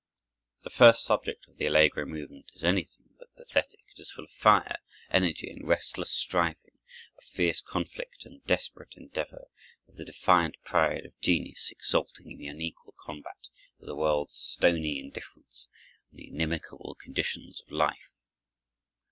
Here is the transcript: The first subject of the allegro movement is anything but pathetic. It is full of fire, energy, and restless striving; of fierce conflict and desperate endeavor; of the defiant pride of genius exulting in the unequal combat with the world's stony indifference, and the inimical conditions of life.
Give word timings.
The 0.63 0.71
first 0.71 1.03
subject 1.03 1.47
of 1.47 1.57
the 1.57 1.67
allegro 1.67 2.05
movement 2.05 2.49
is 2.55 2.63
anything 2.63 3.09
but 3.19 3.35
pathetic. 3.35 3.81
It 3.95 3.99
is 4.01 4.11
full 4.11 4.23
of 4.23 4.31
fire, 4.31 4.77
energy, 5.11 5.47
and 5.47 5.67
restless 5.67 6.09
striving; 6.09 6.79
of 7.19 7.23
fierce 7.25 7.61
conflict 7.61 8.25
and 8.25 8.43
desperate 8.45 8.95
endeavor; 8.97 9.45
of 9.87 9.97
the 9.97 10.03
defiant 10.05 10.55
pride 10.65 11.05
of 11.05 11.19
genius 11.19 11.69
exulting 11.69 12.31
in 12.31 12.39
the 12.39 12.47
unequal 12.47 12.95
combat 12.97 13.47
with 13.77 13.85
the 13.89 13.95
world's 13.95 14.33
stony 14.37 14.97
indifference, 14.99 15.69
and 16.09 16.17
the 16.17 16.29
inimical 16.29 16.95
conditions 16.99 17.61
of 17.61 17.71
life. 17.71 18.09